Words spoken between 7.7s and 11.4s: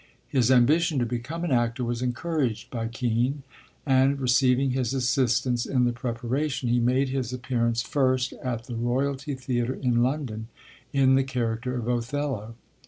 first at the Royalty Theatre in London, in the